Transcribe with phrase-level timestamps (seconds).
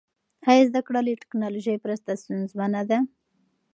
[0.49, 2.97] آیا زده کړه له ټیکنالوژۍ پرته ستونزمنه ده؟